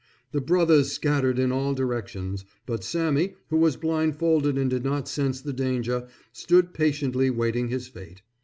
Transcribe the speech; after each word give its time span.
The 0.31 0.41
Brothers 0.41 0.91
scattered 0.91 1.37
in 1.37 1.51
all 1.51 1.75
directions, 1.75 2.43
but 2.65 2.83
Sammy 2.83 3.35
who 3.51 3.57
was 3.57 3.75
blindfolded 3.77 4.57
and 4.57 4.67
did 4.67 4.83
not 4.83 5.07
sense 5.07 5.41
his 5.41 5.53
danger, 5.53 6.07
stood 6.33 6.73
patiently 6.73 7.29
waiting 7.29 7.67
his 7.67 7.87
fate. 7.87 8.23